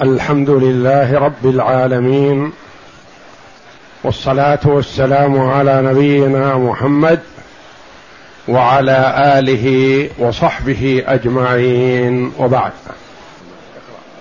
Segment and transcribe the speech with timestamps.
[0.00, 2.52] الحمد لله رب العالمين
[4.04, 7.20] والصلاة والسلام على نبينا محمد
[8.48, 12.32] وعلى آله وصحبه أجمعين.
[12.38, 12.72] وبعد.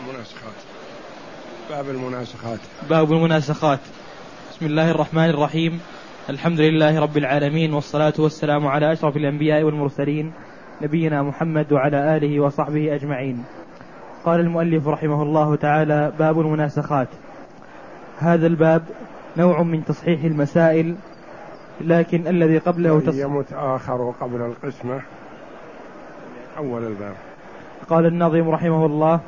[0.02, 0.54] المناسخات
[1.70, 2.60] باب المناسخات.
[2.90, 3.80] باب المناسخات.
[4.52, 5.80] بسم الله الرحمن الرحيم.
[6.30, 10.34] الحمد لله رب العالمين والصلاة والسلام على أشرف الأنبياء والمرسلين
[10.82, 13.44] نبينا محمد وعلى آله وصحبه أجمعين.
[14.26, 17.08] قال المؤلف رحمه الله تعالى باب المناسخات.
[18.20, 18.84] هذا الباب
[19.38, 20.96] نوع من تصحيح المسائل
[21.82, 25.02] لكن الذي قبله تصحيح يمت آخر قبل القسمة.
[26.58, 27.14] أول الباب.
[27.90, 29.20] قال الناظم رحمه الله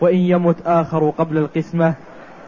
[0.00, 1.94] وإن يمت آخر قبل القسمة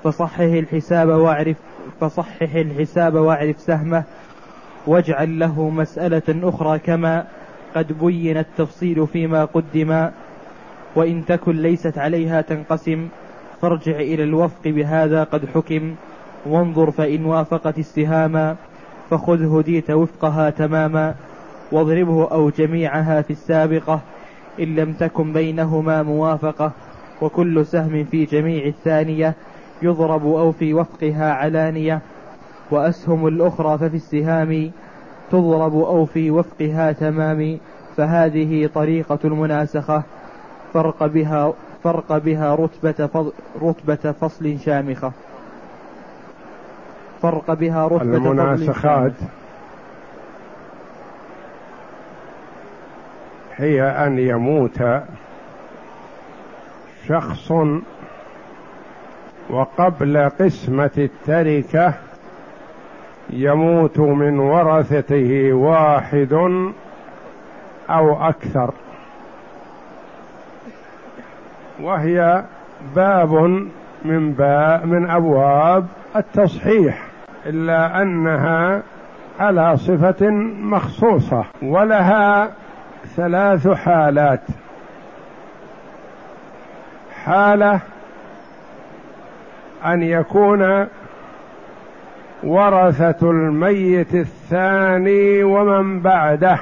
[0.04, 1.56] فصحح الحساب واعرف
[2.00, 4.04] فصحح الحساب واعرف سهمه
[4.86, 7.26] واجعل له مسألة أخرى كما
[7.74, 10.10] قد بين التفصيل فيما قدم.
[10.96, 13.08] وإن تكن ليست عليها تنقسم
[13.60, 15.94] فارجع إلى الوفق بهذا قد حكم.
[16.46, 18.56] وانظر فإن وافقت السهاما
[19.10, 21.14] فخذ هديت وفقها تماما.
[21.72, 24.00] واضربه أو جميعها في السابقة
[24.60, 26.72] إن لم تكن بينهما موافقة.
[27.22, 29.34] وكل سهم في جميع الثانية
[29.82, 32.00] يضرب أو في وفقها علانية.
[32.70, 34.70] وأسهم الأخرى ففي السهام
[35.30, 37.58] تضرب أو في وفقها تمام.
[37.96, 40.02] فهذه طريقة المناسخة.
[40.74, 41.52] فرق بها
[41.84, 45.12] فرق بها رتبة فضل رتبة فصل شامخة.
[47.22, 49.12] فرق بها رتبة المناسخات
[53.56, 54.84] هي أن يموت
[57.08, 57.52] شخص
[59.50, 61.94] وقبل قسمة التركة
[63.30, 66.32] يموت من ورثته واحد
[67.90, 68.74] أو أكثر.
[71.80, 72.44] وهي
[72.96, 73.34] باب
[74.04, 77.06] من باب من أبواب التصحيح
[77.46, 78.82] إلا أنها
[79.40, 82.50] على صفة مخصوصة ولها
[83.16, 84.40] ثلاث حالات.
[87.24, 87.80] حالة
[89.84, 90.86] أن يكون
[92.42, 96.58] ورثة الميت الثاني ومن بعده.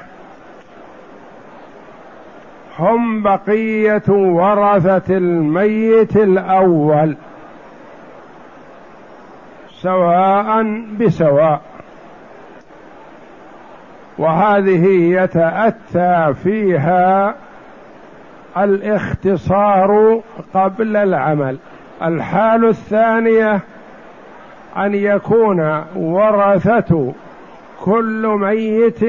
[2.78, 7.16] هم بقية ورثة الميت الأول.
[9.70, 10.62] سواء
[11.00, 11.60] بسواء.
[14.18, 14.86] وهذه
[15.22, 17.34] يتأتى فيها
[18.56, 20.20] الاختصار
[20.54, 21.58] قبل العمل.
[22.02, 23.60] الحال الثانية
[24.76, 27.12] أن يكون ورثة
[27.80, 29.00] كل ميت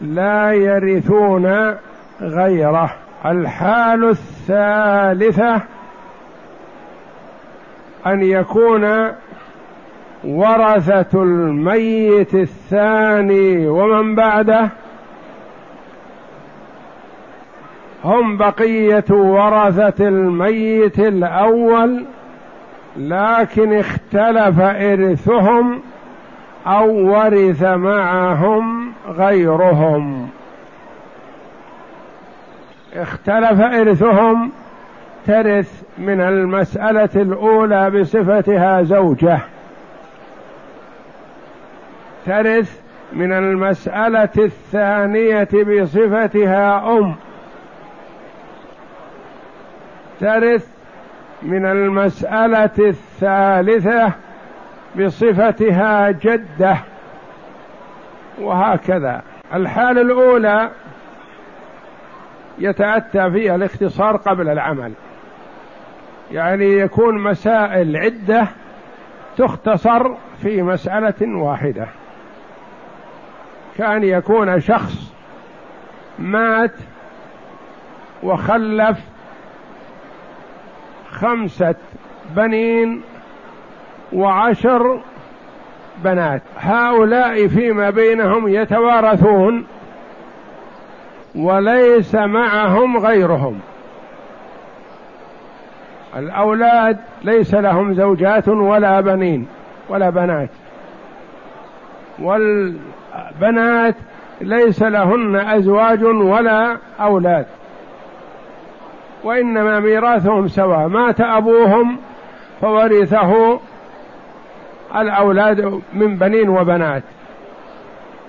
[0.00, 1.74] لا يرثون
[2.22, 2.90] غيره.
[3.26, 5.60] الحال الثالثه
[8.06, 9.12] أن يكون
[10.24, 14.68] ورثة الميت الثاني ومن بعده
[18.04, 22.04] هم بقية ورثة الميت الأول
[22.96, 25.82] لكن اختلف إرثهم
[26.66, 30.28] أو ورث معهم غيرهم.
[32.96, 34.52] اختلف إرثهم
[35.26, 39.38] ترث من المسألة الأولى بصفتها زوجة.
[42.26, 42.80] ترث
[43.12, 47.14] من المسألة الثانية بصفتها أم.
[50.20, 50.66] ترث
[51.42, 54.12] من المسألة الثالثة
[54.98, 56.76] بصفتها جدة.
[58.40, 59.22] وهكذا.
[59.54, 60.70] الحالة الأولى
[62.58, 64.92] يتأتى فيها الاختصار قبل العمل.
[66.32, 68.46] يعني يكون مسائل عدة
[69.36, 71.86] تختصر في مسألة واحدة.
[73.78, 75.12] كان يكون شخص
[76.18, 76.74] مات
[78.22, 78.98] وخلف
[81.10, 81.74] خمسة
[82.36, 83.02] بنين
[84.12, 85.00] وعشر
[86.04, 86.42] بنات.
[86.58, 89.66] هؤلاء فيما بينهم يتوارثون.
[91.34, 93.60] وليس معهم غيرهم.
[96.16, 99.46] الأولاد ليس لهم زوجات ولا بنين
[99.88, 100.50] ولا بنات.
[102.18, 103.94] والبنات
[104.40, 107.46] ليس لهن أزواج ولا أولاد.
[109.24, 110.88] وإنما ميراثهم سواء.
[110.88, 111.98] مات أبوهم
[112.60, 113.60] فورثه
[114.96, 117.02] الأولاد من بنين وبنات.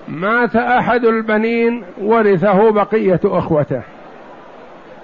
[0.08, 3.82] مات أحد البنين ورثه بقية أخوته.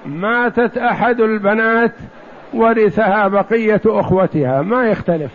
[0.06, 1.94] ماتت أحد البنات
[2.54, 4.62] ورثها بقية أخوتها.
[4.62, 5.32] ما يختلف.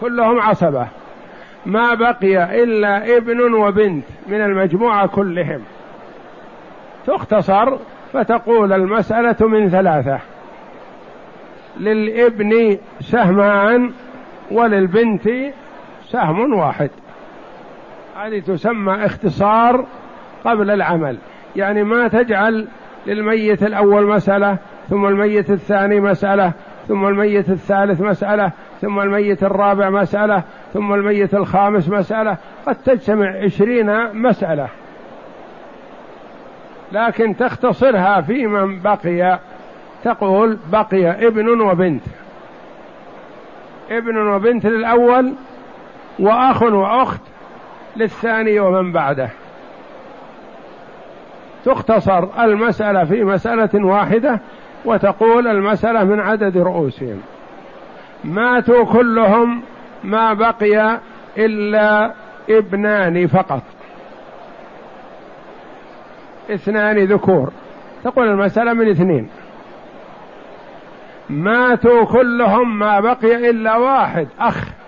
[0.00, 0.86] كلهم عصبة.
[1.66, 5.62] ما بقي إلا ابن وبنت من المجموعة كلهم.
[7.06, 7.76] تختصر
[8.12, 10.18] فتقول المسألة من ثلاثة.
[11.80, 13.92] للابن سهمان
[14.50, 15.28] وللبنت
[16.10, 16.90] سهم واحد.
[18.16, 19.86] هذه تسمى اختصار
[20.44, 21.18] قبل العمل.
[21.56, 22.68] يعني ما تجعل
[23.06, 26.52] للميت الأول مسألة ثم الميت الثاني مسألة
[26.88, 30.42] ثم الميت الثالث مسألة ثم الميت الرابع مسألة
[30.72, 32.36] ثم الميت الخامس مسألة.
[32.66, 34.68] قد تجتمع عشرين مسألة.
[36.92, 39.38] لكن تختصرها في من بقي
[40.04, 42.02] تقول بقي ابن وبنت.
[43.90, 45.34] ابن وبنت للأول
[46.18, 47.31] وأخ وأخت
[47.96, 49.30] للثاني ومن بعده.
[51.64, 54.40] تختصر المسألة في مسألة واحدة
[54.84, 57.22] وتقول المسألة من عدد رؤوسهم.
[58.24, 59.62] ماتوا كلهم
[60.04, 61.00] ما بقي
[61.38, 62.14] إلا
[62.50, 63.62] ابنان فقط.
[66.50, 67.52] اثنان ذكور.
[68.04, 69.28] تقول المسألة من اثنين.
[71.30, 74.81] ماتوا كلهم ما بقي إلا واحد أخ.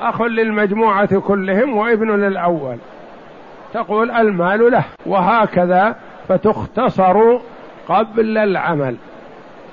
[0.00, 2.76] أخ للمجموعة كلهم وابن للأول.
[3.74, 5.96] تقول المال له وهكذا
[6.28, 7.38] فتختصر
[7.88, 8.96] قبل العمل.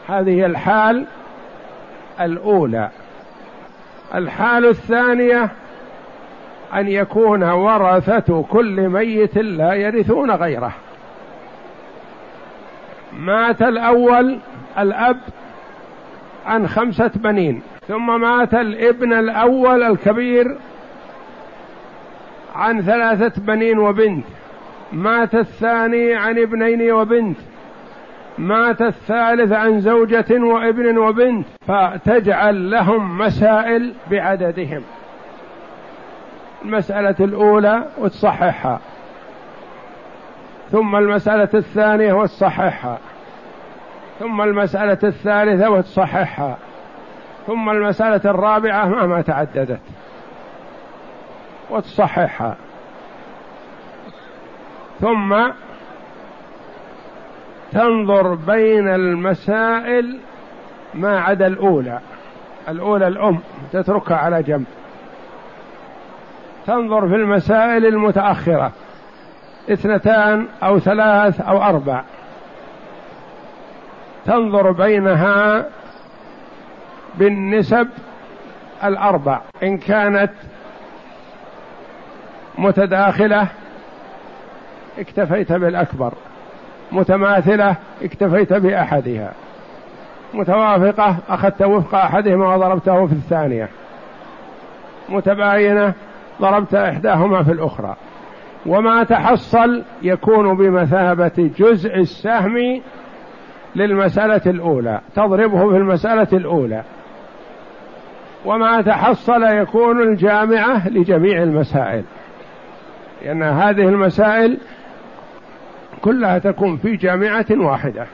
[0.07, 1.05] هذه الحال
[2.21, 2.89] الأولى.
[4.15, 5.49] الحال الثانية
[6.73, 10.71] أن يكون ورثة كل ميت لا يرثون غيره.
[13.13, 14.39] مات الأول
[14.79, 15.19] الأب
[16.45, 17.61] عن خمسة بنين.
[17.91, 20.57] ثم مات الابن الأول الكبير
[22.55, 24.25] عن ثلاثة بنين وبنت.
[24.91, 27.37] مات الثاني عن ابنين وبنت.
[28.37, 31.45] مات الثالث عن زوجة وابن وبنت.
[31.67, 34.83] فتجعل لهم مسائل بعددهم.
[36.65, 38.79] المسألة الأولى وتصححها
[40.71, 42.97] ثم المسألة الثانية وتصححها
[44.19, 46.57] ثم المسألة الثالثة وتصححها
[47.47, 49.79] ثم المسألة الرابعة مهما تعددت.
[51.69, 52.55] وتصححها
[55.01, 55.37] ثم
[57.71, 60.19] تنظر بين المسائل
[60.93, 61.99] ما عدا الأولى.
[62.69, 63.39] الأولى الأم
[63.73, 64.65] تتركها على جنب.
[66.67, 68.71] تنظر في المسائل المتأخرة.
[69.71, 72.03] اثنتان أو ثلاث أو أربع.
[74.25, 75.65] تنظر بينها
[77.15, 77.87] بالنسب
[78.83, 79.41] الأربع.
[79.63, 80.31] إن كانت
[82.57, 83.47] متداخلة
[84.99, 86.13] اكتفيت بالأكبر.
[86.91, 89.33] متماثلة اكتفيت بأحدها.
[90.33, 93.69] متوافقة أخذت وفق أحدهما وضربته في الثانية.
[95.09, 95.93] متباينة
[96.41, 97.95] ضربت إحداهما في الأخرى.
[98.65, 102.81] وما تحصل يكون بمثابة جزء السهم
[103.75, 105.01] للمسألة الأولى.
[105.15, 106.83] تضربه في المسألة الأولى.
[108.45, 112.03] وما تحصل يكون الجامعة لجميع المسائل.
[113.21, 114.57] لأن هذه المسائل
[116.01, 118.07] كلها تكون في جامعة واحدة.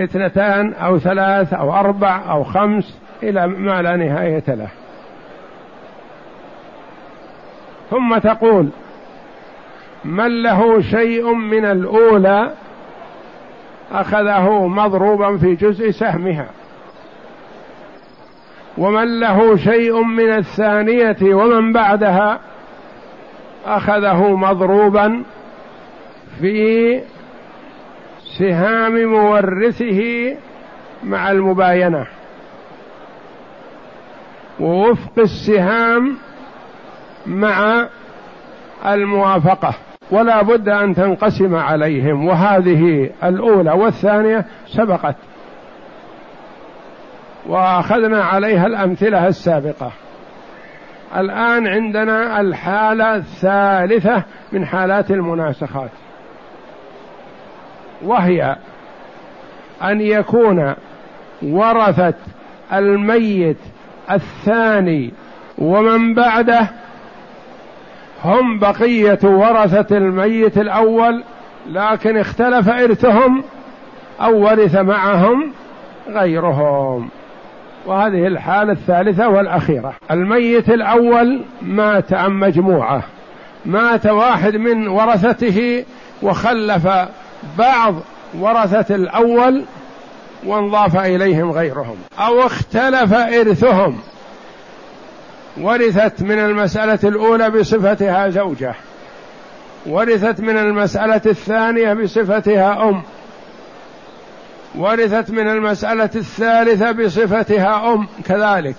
[0.00, 4.68] اثنتان أو ثلاث أو أربع أو خمس إلى ما لا نهاية له.
[7.90, 8.68] ثم تقول
[10.04, 12.50] من له شيء من الأولى
[13.92, 16.46] أخذه مضروبا في جزء سهمها.
[18.78, 22.40] ومن له شيء من الثانية ومن بعدها
[23.66, 25.22] أخذه مضروبا
[26.40, 27.00] في
[28.38, 30.02] سهام مورثه
[31.04, 32.06] مع المباينة.
[34.60, 36.16] ووفق السهام
[37.26, 37.88] مع
[38.86, 39.74] الموافقة.
[40.10, 42.26] ولا بد أن تنقسم عليهم.
[42.26, 45.16] وهذه الأولى والثانية سبقت.
[47.46, 49.92] وأخذنا عليها الأمثلة السابقة.
[51.16, 54.22] الآن عندنا الحالة الثالثة
[54.52, 55.90] من حالات المناسخات.
[58.02, 58.56] وهي
[59.82, 60.74] أن يكون
[61.42, 62.14] ورثة
[62.72, 63.58] الميت
[64.10, 65.12] الثاني
[65.58, 66.68] ومن بعده
[68.24, 71.24] هم بقية ورثة الميت الأول
[71.66, 73.44] لكن اختلف إرثهم
[74.20, 75.52] أو ورث معهم
[76.08, 77.08] غيرهم.
[77.86, 79.94] وهذه الحالة الثالثة والأخيرة.
[80.10, 83.02] الميت الأول مات عن مجموعة.
[83.64, 85.84] مات واحد من ورثته
[86.22, 86.88] وخلف
[87.58, 87.94] بعض
[88.38, 89.64] ورثة الأول
[90.46, 93.98] وانضاف إليهم غيرهم أو اختلف إرثهم.
[95.60, 98.74] ورثت من المسألة الأولى بصفتها زوجة.
[99.86, 103.02] ورثت من المسألة الثانية بصفتها أم.
[104.76, 108.76] ورثت من المسألة الثالثة بصفتها أم كذلك.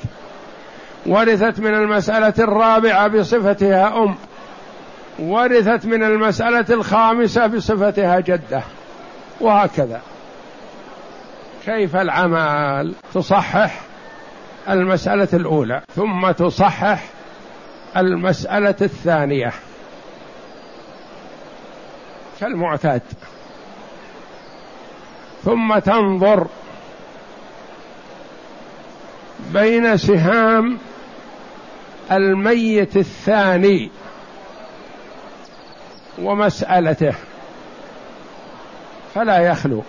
[1.06, 4.16] ورثت من المسألة الرابعة بصفتها أم.
[5.20, 8.62] ورثت من المسألة الخامسة بصفتها جدة.
[9.42, 10.02] وهكذا.
[11.66, 13.82] كيف العمل؟ تصحح
[14.70, 17.04] المسألة الأولى ثم تصحح
[17.98, 19.54] المسألة الثانية.
[22.40, 23.02] كالمعتاد.
[25.46, 26.48] ثم تنظر
[29.54, 30.78] بين سهام
[32.12, 33.92] الميت الثاني
[36.22, 37.14] ومسألته.
[39.16, 39.84] فلا يخلو.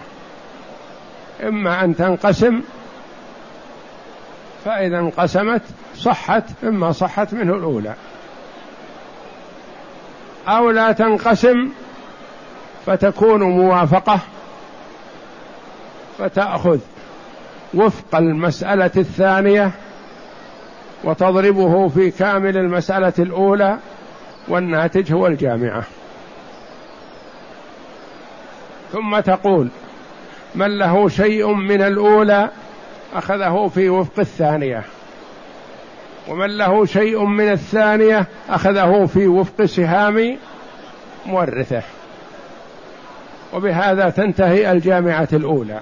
[1.42, 2.60] إما أن تنقسم
[4.64, 5.62] فإذا انقسمت
[5.96, 7.94] صحت إما صحت منه الأولى.
[10.48, 11.68] أو لا تنقسم
[12.86, 14.20] فتكون موافقة.
[16.18, 16.78] فتأخذ
[17.75, 19.70] وفق المسألة الثانية
[21.04, 23.78] وتضربه في كامل المسألة الأولى
[24.49, 25.82] والناتج هو الجامعة.
[28.92, 29.68] ثم تقول
[30.54, 32.50] من له شيء من الأولى
[33.14, 34.82] أخذه في وفق الثانية
[36.28, 40.38] ومن له شيء من الثانية أخذه في وفق سهام
[41.26, 41.82] مورثه.
[43.54, 45.80] وبهذا تنتهي الجامعة الأولى.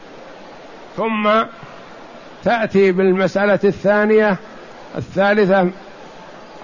[0.97, 1.31] ثم
[2.45, 4.37] تأتي بالمسألة الثانية
[4.99, 5.71] الثالثة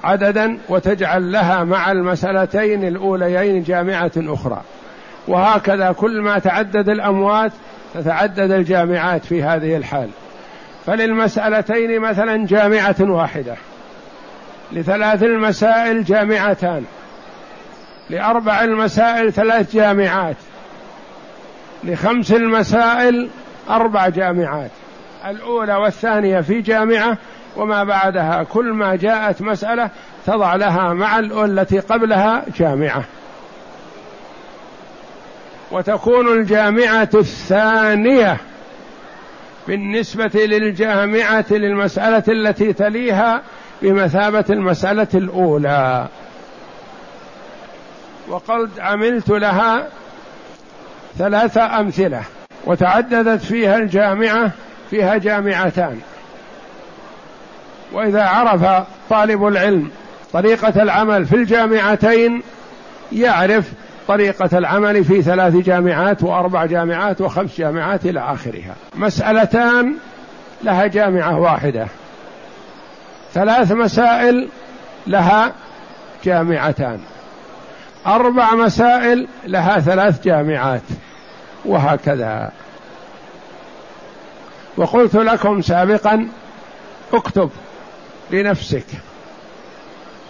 [0.04, 4.62] عددا وتجعل لها مع المسألتين الأوليين جامعة أخرى.
[5.28, 7.52] وهكذا كل ما تعدد الأموات
[7.94, 10.08] تتعدد الجامعات في هذه الحال.
[10.87, 13.56] فللمسألتين مثلا جامعة واحدة
[14.72, 16.84] لثلاث المسائل جامعتان
[18.10, 20.37] لأربع المسائل ثلاث جامعات
[21.84, 23.30] لخمس المسائل
[23.76, 24.70] أربع جامعات
[25.26, 27.18] الأولى والثانية في جامعة
[27.56, 29.90] وما بعدها كل ما جاءت مسألة
[30.26, 33.04] تضع لها مع التي قبلها جامعة.
[35.70, 38.36] وتكون الجامعة الثانية
[39.68, 43.42] بالنسبة للجامعة للمسألة التي تليها
[43.82, 46.08] بمثابة المسألة الأولى.
[48.28, 49.88] وقد عملت لها
[51.18, 52.22] ثلاثة أمثلة.
[52.64, 54.50] وتعددت فيها الجامعة
[54.90, 56.00] فيها جامعتان.
[57.92, 59.90] وإذا عرف طالب العلم
[60.32, 62.42] طريقة العمل في الجامعتين
[63.12, 63.72] يعرف
[64.08, 68.74] طريقة العمل في ثلاث جامعات وأربع جامعات وخمس جامعات إلى آخرها.
[68.94, 69.94] مسألتان
[70.62, 71.86] لها جامعة واحدة.
[73.34, 74.48] ثلاث مسائل
[75.06, 75.52] لها
[76.24, 77.00] جامعتان.
[78.06, 80.82] أربع مسائل لها ثلاث جامعات.
[81.64, 82.52] وهكذا.
[84.76, 86.28] وقلت لكم سابقا
[87.12, 87.50] اكتب
[88.30, 88.86] لنفسك.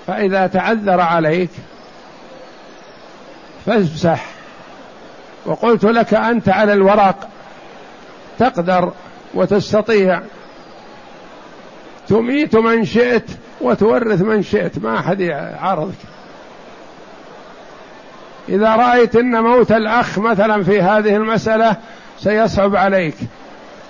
[0.06, 1.50] فإذا تعذر عليك
[3.66, 4.26] فامسح
[5.46, 7.28] وقلت لك أنت على الورق
[8.38, 8.92] تقدر
[9.34, 10.22] وتستطيع.
[12.08, 15.94] تميت من شئت وتورث من شئت ما أحد يعارضك.
[18.50, 21.76] إذا رأيت أن موت الأخ مثلا في هذه المسألة
[22.18, 23.14] سيصعب عليك.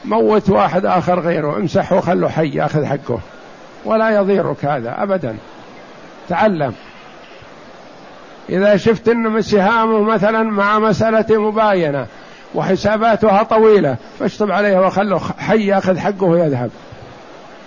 [0.05, 3.19] موت واحد آخر غيره امسحه وخله حي ياخذ حقه.
[3.85, 5.37] ولا يضيرك هذا أبدا.
[6.29, 6.75] تعلم.
[8.49, 12.07] إذا شفت أن سهامه مثلا مع مسألة مباينة
[12.55, 16.71] وحساباتها طويلة فاشطب عليها وخله حي ياخذ حقه ويذهب.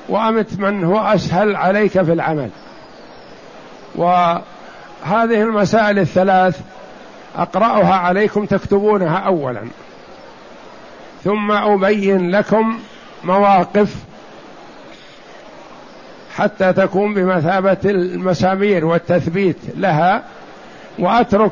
[0.10, 2.50] وأمت من هو أسهل عليك في العمل.
[3.96, 4.42] وهذه
[5.42, 6.60] المسائل الثلاث
[7.36, 9.62] أقرأها عليكم تكتبونها أولا.
[11.24, 12.80] ثم أبين لكم
[13.24, 13.96] مواقف
[16.36, 20.24] حتى تكون بمثابة المسامير والتثبيت لها
[21.00, 21.52] وأترك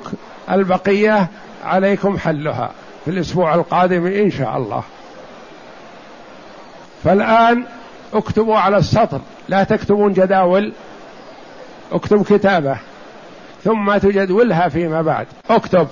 [0.52, 1.28] البقية
[1.64, 2.72] عليكم حلها
[3.06, 4.84] في الأسبوع القادم إن شاء الله.
[7.04, 7.66] فالآن
[8.14, 9.20] اكتبوا على السطر
[9.50, 10.74] لا تكتبون جداول
[11.92, 12.78] اكتب كتابة.
[13.64, 15.28] ثم تجدولها فيما بعد.
[15.50, 15.88] اكتب.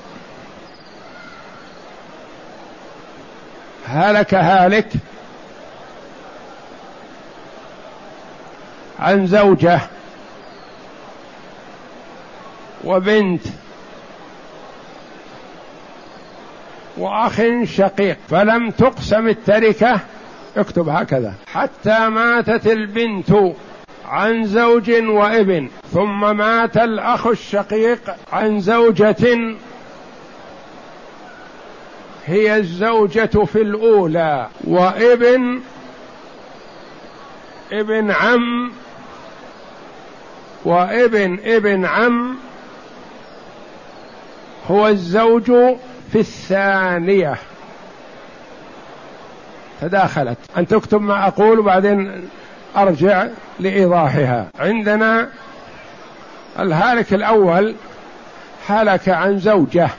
[3.88, 4.88] هلك هالك
[9.00, 9.80] عن زوجة
[12.84, 13.42] وبنت
[16.98, 20.00] وأخ شقيق فلم تقسم التركة.
[20.58, 21.34] اكتب هكذا.
[21.54, 23.32] حتى ماتت البنت.
[24.10, 29.56] عن زوج وابن ثم مات الأخ الشقيق عن زوجة.
[32.26, 35.60] هي الزوجة في الأولى وابن
[37.72, 38.72] ابن عم
[40.66, 42.38] وابن ابن عم.
[44.68, 45.46] هو الزوج
[46.12, 47.36] في الثانية.
[49.82, 50.38] تداخلت.
[50.58, 52.30] أن تكتب ما أقول وبعدين
[52.78, 53.28] أرجع
[53.60, 54.48] لإيضاحها.
[54.60, 55.30] عندنا
[56.60, 57.76] الهالك الأول
[58.68, 59.90] هلك عن زوجة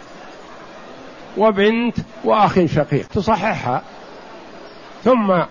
[1.36, 3.06] وبنت وأخ شقيق.
[3.06, 3.82] تصححها.
[5.04, 5.42] ثم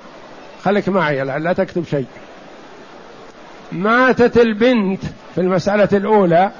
[0.64, 2.06] خليك معي لا تكتب شيء.
[3.72, 5.02] ماتت البنت
[5.36, 6.52] في المسألة الأولى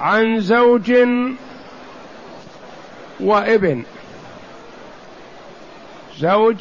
[0.00, 0.92] عن زوج
[3.20, 3.82] وابن.
[6.18, 6.56] زوج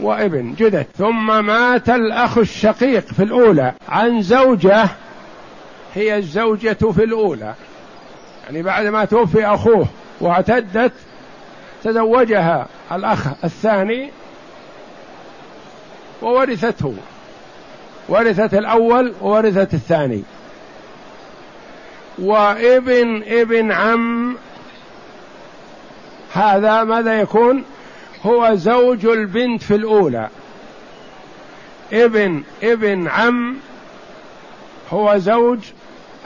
[0.00, 4.88] وابن جدد ثم مات الأخ الشقيق في الأولى عن زوجة
[5.94, 7.54] هي الزوجة في الأولى.
[8.44, 9.86] يعني بعد ما توفي أخوه
[10.20, 10.92] واعتدت
[11.84, 14.10] تزوجها الأخ الثاني
[16.22, 16.94] وورثته.
[18.08, 20.22] ورثت الأول وورثت الثاني.
[22.18, 24.36] وابن ابن عم
[26.32, 27.64] هذا ماذا يكون؟
[28.24, 30.28] هو زوج البنت في الأولى.
[31.92, 33.56] ابن ابن عم
[34.90, 35.58] هو زوج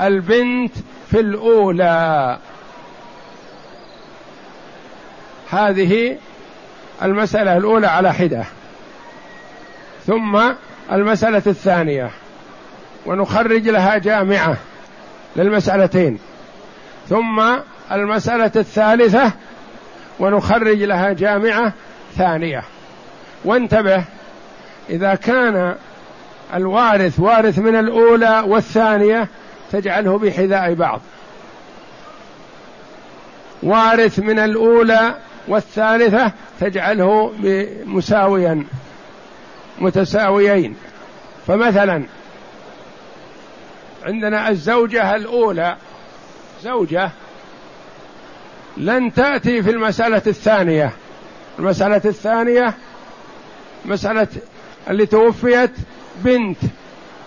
[0.00, 0.72] البنت
[1.10, 2.38] في الأولى.
[5.50, 6.16] هذه
[7.02, 8.44] المسألة الأولى على حدة.
[10.06, 10.40] ثم
[10.92, 12.10] المسألة الثانية.
[13.06, 14.56] ونخرج لها جامعة
[15.36, 16.18] للمسألتين.
[17.08, 17.42] ثم
[17.92, 19.32] المسألة الثالثة
[20.20, 21.72] ونخرج لها جامعة
[22.16, 22.62] ثانية.
[23.44, 24.04] وانتبه
[24.90, 25.76] إذا كان
[26.54, 29.28] الوارث وارث من الأولى والثانية
[29.72, 31.00] تجعله بحذاء بعض.
[33.62, 35.14] وارث من الأولى
[35.48, 37.32] والثالثة تجعله
[37.86, 38.64] مساويا
[39.78, 40.76] متساويين.
[41.46, 42.04] فمثلا
[44.02, 45.76] عندنا الزوجة الأولى
[46.62, 47.10] زوجة
[48.76, 50.90] لن تأتي في المسألة الثانية.
[51.58, 52.74] المسألة الثانية
[53.84, 54.28] مسألة
[54.90, 55.70] اللي توفيت
[56.24, 56.58] بنت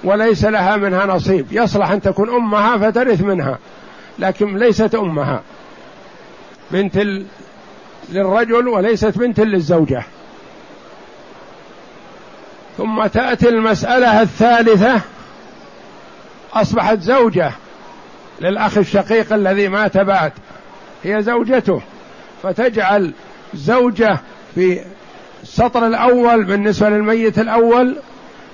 [0.03, 1.47] وليس لها منها نصيب.
[1.51, 3.57] يصلح أن تكون أمها فترث منها
[4.19, 5.41] لكن ليست أمها.
[6.71, 7.07] بنت
[8.09, 10.03] للرجل وليست بنت للزوجة.
[12.77, 15.01] ثم تأتي المسألة الثالثة
[16.53, 17.51] أصبحت زوجة
[18.41, 20.31] للأخ الشقيق الذي مات بعد.
[21.03, 21.81] هي زوجته
[22.43, 23.11] فتجعل
[23.53, 24.19] زوجة
[24.55, 24.79] في
[25.43, 27.95] السطر الأول بالنسبة للميت الأول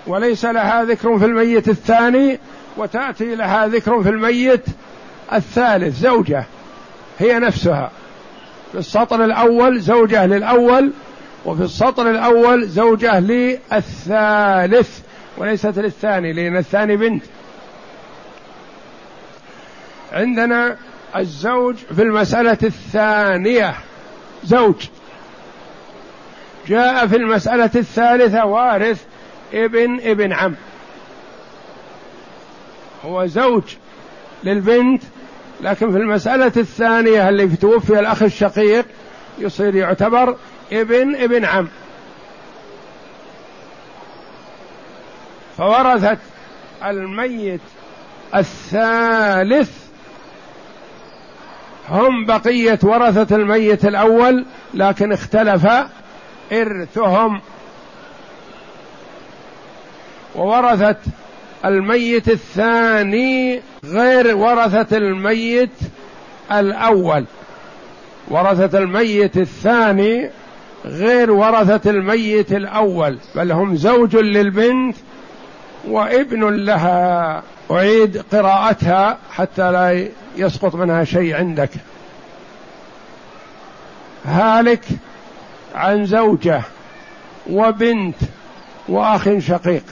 [0.08, 2.40] وليس لها ذكر في الميت الثاني
[2.78, 4.66] وتأتي لها ذكر في الميت
[5.34, 6.46] الثالث زوجة
[7.20, 7.92] هي نفسها.
[8.72, 10.92] في السطر الأول زوجة للأول
[11.46, 15.00] وفي السطر الأول زوجة للثالث
[15.38, 17.24] وليست للثاني لأن الثاني بنت.
[20.12, 20.78] عندنا
[21.16, 23.76] الزوج في المسألة الثانية.
[24.44, 24.88] زوج.
[26.68, 29.04] جاء في المسألة الثالثة وارث
[29.54, 30.56] ابن ابن عم.
[33.06, 33.64] هو زوج
[34.44, 35.04] للبنت
[35.62, 38.86] لكن في المسألة الثانية اللي توفي الأخ الشقيق
[39.40, 40.36] يصير يعتبر
[40.72, 41.68] ابن ابن عم.
[45.58, 46.20] فورثت
[46.86, 47.62] الميت
[48.36, 49.89] الثالث
[51.90, 55.68] هم بقية ورثة الميت الأول لكن اختلف
[56.52, 57.42] إرثهم.
[60.36, 60.98] وورثت
[61.66, 65.70] الميت الثاني غير ورثة الميت
[66.52, 67.26] الأول.
[68.28, 70.30] ورثة الميت الثاني
[70.86, 74.96] غير ورثة الميت الأول بل هم زوج للبنت
[75.88, 81.70] وابن لها أعيد قراءتها حتى لا يسقط منها شيء عندك.
[84.26, 84.86] هالك
[85.76, 86.62] عن زوجة
[87.50, 88.16] وبنت
[88.88, 89.84] وأخ شقيق.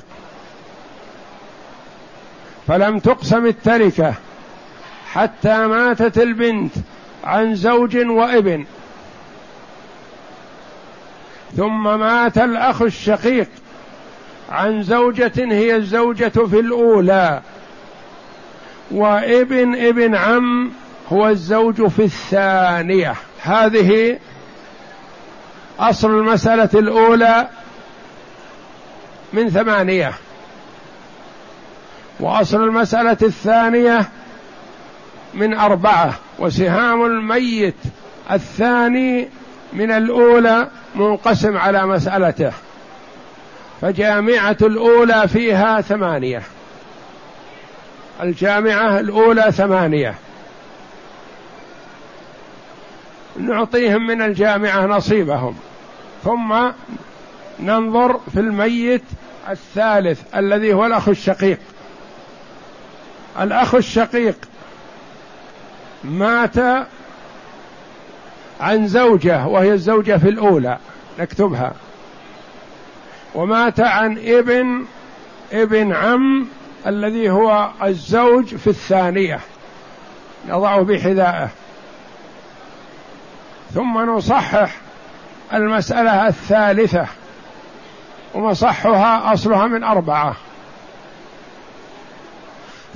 [2.68, 4.14] فلم تقسم التركة
[5.12, 6.74] حتى ماتت البنت
[7.24, 8.66] عن زوج وابن.
[11.58, 13.48] ثم مات الأخ الشقيق.
[14.50, 17.42] عن زوجة هي الزوجة في الأولى.
[18.92, 20.72] وابن ابن عم
[21.14, 23.16] هو الزوج في الثانية.
[23.42, 24.20] هذه
[25.80, 27.48] أصل المسألة الأولى
[29.34, 30.14] من ثمانية.
[32.20, 34.06] وأصل المسألة الثانية
[35.34, 36.14] من أربعة.
[36.40, 37.76] وسهام الميت
[38.32, 39.30] الثاني
[39.74, 42.52] من الأولى منقسم على مسألته.
[43.82, 46.44] فجامعة الأولى فيها ثمانية.
[48.22, 50.16] الجامعة الأولى ثمانية.
[53.40, 55.56] نعطيهم من الجامعة نصيبهم.
[56.24, 56.56] ثم
[57.60, 59.04] ننظر في الميت
[59.50, 61.60] الثالث الذي هو الأخ الشقيق.
[63.40, 64.36] الأخ الشقيق
[66.04, 66.88] مات
[68.62, 70.78] عن زوجة وهي الزوجة في الأولى.
[71.20, 71.74] نكتبها.
[73.38, 74.86] ومات عن ابن
[75.52, 76.48] ابن عم
[76.88, 79.40] الذي هو الزوج في الثانية
[80.50, 81.50] نضعه بحذائه.
[83.74, 84.76] ثم نصحح
[85.54, 87.08] المسألة الثالثة
[88.34, 90.36] ومصحها أصلها من أربعة.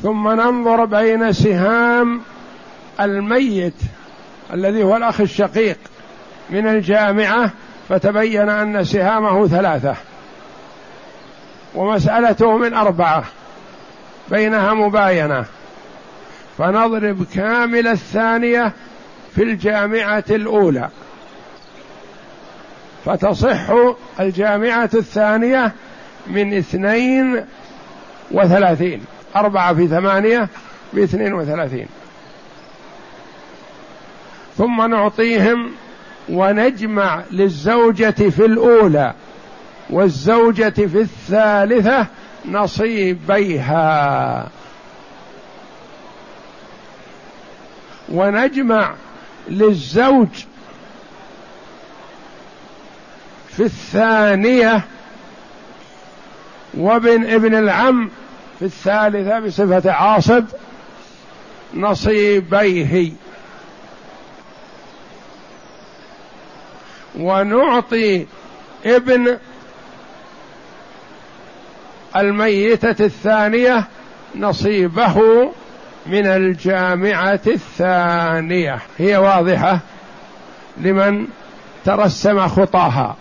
[0.04, 2.22] ثم ننظر بين سهام
[3.00, 3.82] الميت
[4.54, 5.78] الذي هو الأخ الشقيق
[6.50, 7.52] من الجامعة
[7.90, 9.96] فتبين أن سهامه ثلاثة.
[11.76, 13.24] ومسألته من أربعة
[14.30, 15.46] بينها مباينة.
[16.58, 18.72] فنضرب كامل الثانية
[19.36, 20.90] في الجامعة الأولى.
[23.06, 23.74] فتصح
[24.20, 25.72] الجامعة الثانية
[26.28, 27.46] من اثنين
[28.32, 29.06] وثلاثين.
[29.36, 30.48] أربعة في ثمانية
[30.94, 31.88] باثنين وثلاثين.
[34.58, 35.72] ثم نعطيهم
[36.30, 39.14] ونجمع للزوجة في الأولى.
[39.90, 42.08] والزوجة في الثالثة
[42.46, 43.82] نصيبيها.
[48.10, 48.94] ونجمع
[49.50, 50.28] للزوج
[53.50, 54.82] في الثانية
[56.74, 58.10] وابن ابن العم
[58.60, 60.46] في الثالثة بصفة عاصب
[61.74, 63.12] نصيبيه.
[67.20, 68.26] ونعطي
[68.86, 69.38] ابن
[72.16, 73.88] الميتة الثانية
[74.36, 75.22] نصيبه
[76.06, 78.80] من الجامعة الثانية.
[78.98, 79.80] هي واضحة
[80.78, 81.28] لمن
[81.86, 83.16] ترسم خطاها.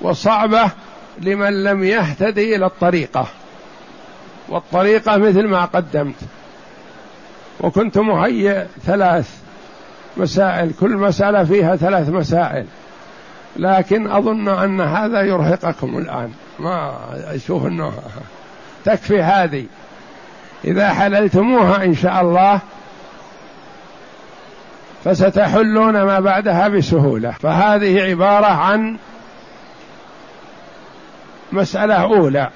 [0.00, 0.70] وصعبة
[1.18, 3.26] لمن لم يهتدي إلى الطريقة.
[4.48, 6.14] والطريقة مثل ما قدمت.
[7.60, 9.30] وكنت مهيئ ثلاث
[10.16, 10.72] مسائل.
[10.80, 12.66] كل مسألة فيها ثلاث مسائل.
[13.58, 16.32] لكن أظن أن هذا يرهقكم الآن.
[16.58, 17.92] ما أشوف أنه
[18.84, 19.66] تكفي هذه.
[20.64, 22.60] إذا حللتموها إن شاء الله
[25.04, 27.30] فستحلون ما بعدها بسهولة.
[27.30, 28.96] فهذه عبارة عن
[31.52, 32.50] مسألة أولى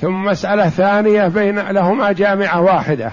[0.00, 3.12] ثم مسألة ثانية بين لهما جامعة واحدة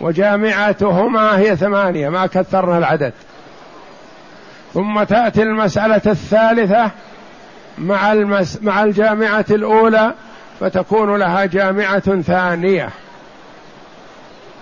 [0.00, 3.12] وجامعتهما هي ثمانية ما كثرنا العدد.
[4.74, 6.90] ثم تأتي المسألة الثالثة
[7.78, 10.14] مع المس مع الجامعة الأولى
[10.60, 12.90] فتكون لها جامعة ثانية.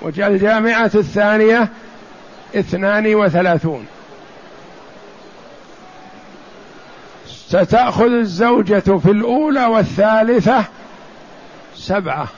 [0.02, 1.68] والجامعة الثانية
[2.56, 3.86] اثنان وثلاثون.
[7.26, 10.64] ستأخذ الزوجة في الأولى والثالثة
[11.74, 12.28] سبعة.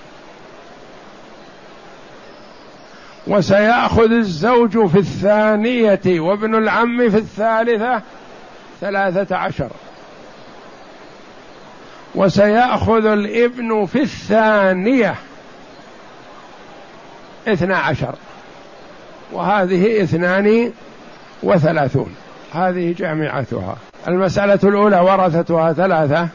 [3.27, 8.03] وسيأخذ الزوج في الثانية وابن العم في الثالثة
[8.81, 9.71] ثلاثة عشر.
[12.15, 15.15] وسيأخذ الابن في الثانية
[17.49, 18.15] اثنا عشر.
[19.33, 20.73] وهذه اثنان
[21.43, 22.15] وثلاثون.
[22.53, 23.77] هذه جامعتها.
[24.09, 26.29] المسألة الأولى ورثتها ثلاثة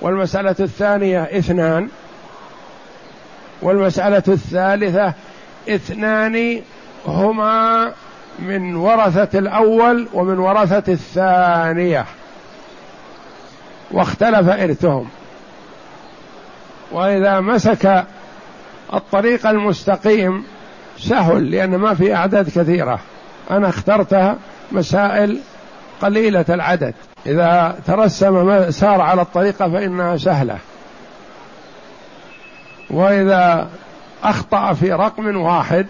[0.00, 1.88] والمسألة الثانية اثنان
[3.62, 5.14] والمسألة الثالثة
[5.68, 6.60] اثنان
[7.06, 7.92] هما
[8.38, 12.04] من ورثة الأول ومن ورثة الثانية.
[13.90, 15.08] واختلف إرثهم.
[16.92, 18.04] وإذا مسك
[18.94, 20.44] الطريق المستقيم
[20.98, 22.98] سهل لأن ما في أعداد كثيرة.
[23.50, 24.36] أنا اخترت
[24.72, 25.40] مسائل
[26.02, 26.94] قليلة العدد.
[27.26, 30.58] إذا ترسم سار على الطريقة فإنها سهلة.
[32.90, 33.68] وإذا
[34.22, 35.86] أخطأ في رقم واحد.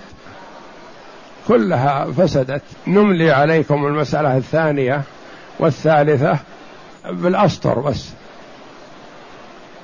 [1.49, 2.63] كلها فسدت.
[2.87, 5.03] نملي عليكم المسألة الثانية
[5.59, 6.39] والثالثة
[7.11, 8.11] بالأسطر بس.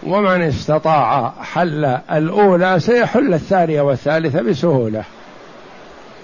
[0.03, 5.05] ومن استطاع حل الأولى سيحل الثانية والثالثة بسهولة.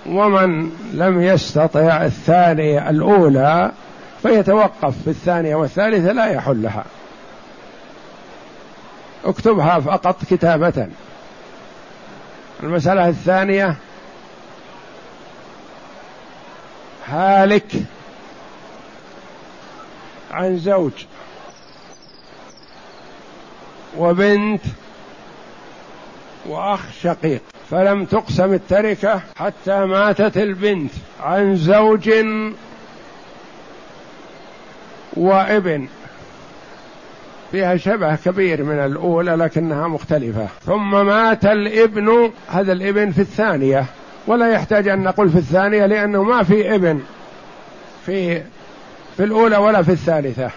[0.07, 3.73] ومن لم يستطع الثانية الأولى
[4.23, 6.85] فيتوقف في الثانية والثالثة لا يحلها.
[9.25, 10.89] اكتبها فقط كتابة.
[12.63, 13.77] المسألة الثانية.
[17.07, 17.73] هالك
[20.31, 20.93] عن زوج
[23.97, 24.63] وبنت
[26.47, 27.43] وأخ شقيق.
[27.71, 32.11] فلم تقسم التركة حتى ماتت البنت عن زوج
[35.13, 35.89] وابن.
[37.55, 40.49] فيها شبه كبير من الأولى لكنها مختلفة.
[40.67, 43.85] ثم مات الابن هذا الابن في الثانية.
[44.27, 47.01] ولا يحتاج أن نقول في الثانية لأنه ما في ابن
[48.07, 48.43] في
[49.17, 50.51] في الأولى ولا في الثالثة.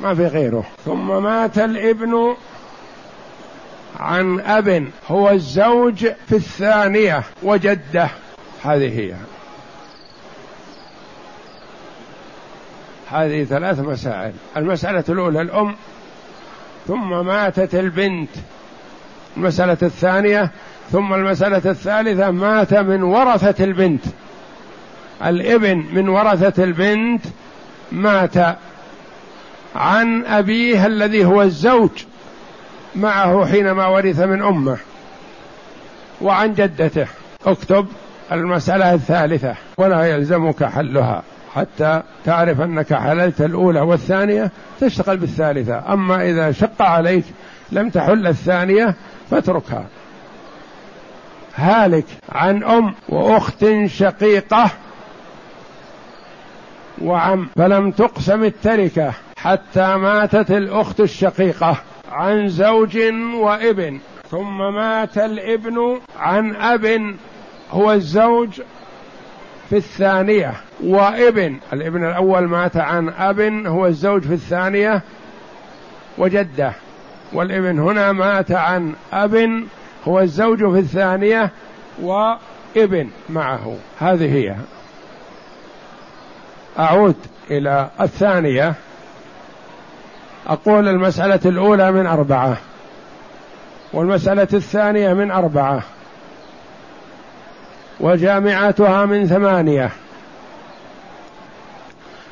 [0.00, 0.64] ما في غيره.
[0.84, 2.34] ثم مات الابن
[4.00, 8.08] عن أب هو الزوج في الثانية وجده.
[8.62, 9.14] هذه هي.
[13.10, 14.32] هذه ثلاث مسائل.
[14.56, 15.74] المسألة الأولى الأم
[16.86, 18.28] ثم ماتت البنت.
[19.36, 20.50] المسألة الثانية
[20.92, 24.04] ثم المسألة الثالثة مات من ورثة البنت.
[25.24, 27.24] الابن من ورثة البنت
[27.92, 28.58] مات
[29.76, 31.90] عن أبيه الذي هو الزوج
[32.96, 34.78] معه حينما ورث من أمه
[36.20, 37.06] وعن جدته.
[37.46, 37.86] اكتب
[38.32, 41.22] المسألة الثالثة ولا يلزمك حلها.
[41.54, 45.92] حتى تعرف أنك حللت الأولى والثانية تشتغل بالثالثة.
[45.92, 47.24] أما إذا شق عليك
[47.72, 48.94] لم تحل الثانية
[49.30, 49.86] فاتركها.
[51.56, 54.70] هالك عن أم وأخت شقيقة
[57.02, 61.76] وعم فلم تقسم التركة حتى ماتت الأخت الشقيقة
[62.12, 62.98] عن زوج
[63.34, 64.00] وابن.
[64.30, 67.14] ثم مات الابن عن أب
[67.70, 68.60] هو الزوج
[69.74, 70.54] في الثانية.
[70.84, 75.02] وابن الابن الأول مات عن أب هو الزوج في الثانية
[76.18, 76.72] وجدة.
[77.32, 79.64] والابن هنا مات عن أب
[80.08, 81.50] هو الزوج في الثانية
[82.02, 83.76] وابن معه.
[83.98, 84.56] هذه هي.
[86.78, 87.16] أعود
[87.50, 88.74] إلى الثانية.
[90.46, 92.56] أقول المسألة الأولى من أربعة
[93.92, 95.82] والمسألة الثانية من أربعة.
[98.00, 99.90] وجامعتها من ثمانية.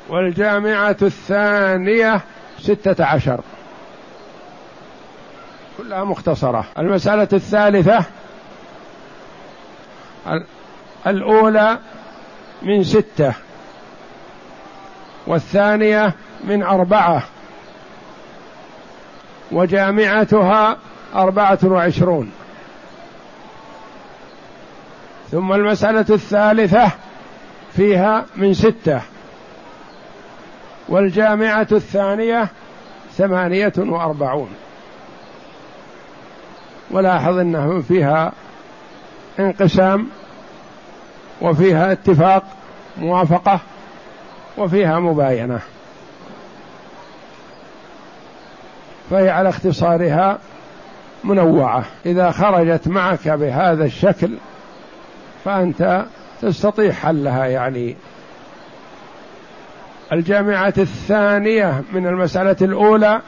[0.08, 2.20] والجامعة الثانية
[2.60, 3.40] ستة عشر.
[5.78, 6.64] كلها مختصرة.
[6.78, 8.04] المسألة الثالثة
[11.06, 11.78] الأولى
[12.62, 13.34] من ستة
[15.26, 17.22] والثانية من أربعة
[19.52, 20.76] وجامعتها
[21.14, 22.32] أربعة وعشرون.
[25.32, 26.90] ثم المسألة الثالثة
[27.76, 29.00] فيها من ستة.
[30.88, 32.48] والجامعة الثانية
[33.16, 34.48] ثمانية وأربعون.
[36.90, 38.32] ولاحظ أنه فيها
[39.38, 40.08] انقسام
[41.40, 42.44] وفيها اتفاق
[42.98, 43.60] موافقة
[44.58, 45.60] وفيها مباينة.
[49.10, 50.38] فهي على اختصارها
[51.24, 51.84] منوعة.
[52.06, 54.38] إذا خرجت معك بهذا الشكل
[55.44, 56.04] فأنت
[56.42, 57.96] تستطيع حلها يعني.
[60.12, 63.20] الجامعة الثانية من المسألة الأولى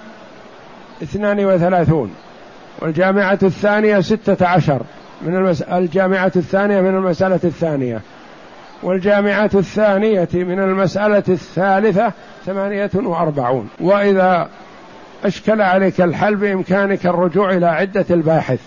[1.03, 2.15] اثنان وثلاثون
[2.79, 4.83] والجامعة الثانية ستة عشر
[5.23, 5.63] من المس...
[5.63, 8.01] الجامعة الثانية من المسألة الثانية
[8.83, 12.13] والجامعة الثانية من المسألة الثالثة
[12.47, 13.69] ثمانية وأربعون.
[13.81, 14.49] وإذا
[15.25, 18.61] أشكل عليك الحل بإمكانك الرجوع إلى عدة الباحث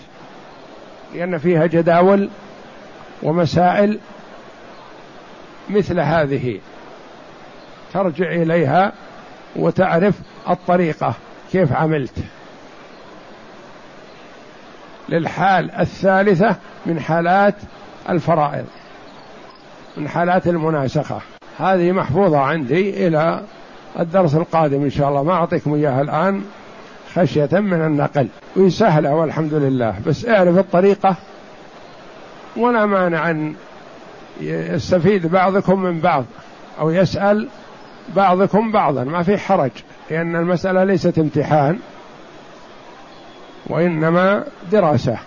[1.14, 2.30] لأن فيها جداول
[3.22, 3.98] ومسائل
[5.70, 6.58] مثل هذه.
[7.92, 8.92] ترجع إليها
[9.56, 10.14] وتعرف
[10.50, 11.14] الطريقة
[11.52, 12.14] كيف عملت.
[15.08, 17.54] للحال الثالثة من حالات
[18.08, 18.64] الفرائض
[19.96, 21.20] من حالات المناسخة.
[21.58, 23.42] هذه محفوظة عندي إلى
[23.98, 25.22] الدرس القادم إن شاء الله.
[25.22, 26.44] ما أعطيكم إياها الآن
[27.14, 28.28] خشية من النقل.
[28.56, 31.16] ويسهله والحمد لله بس اعرف الطريقة
[32.58, 33.54] ولا مانع أن
[34.40, 36.24] يستفيد بعضكم من بعض
[36.80, 37.48] أو يسأل
[38.16, 39.04] بعضكم بعضا.
[39.04, 39.70] ما في حرج
[40.10, 41.78] لأن المسألة ليست امتحان
[43.66, 45.18] وإنما دراسة.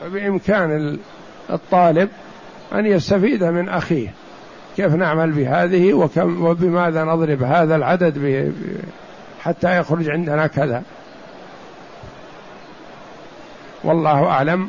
[0.00, 0.98] فبإمكان
[1.50, 2.08] الطالب
[2.74, 4.08] أن يستفيد من أخيه.
[4.76, 8.52] كيف نعمل بهذه وكم وبماذا نضرب هذا العدد
[9.42, 10.82] حتى يخرج عندنا كذا؟
[13.84, 14.68] والله أعلم.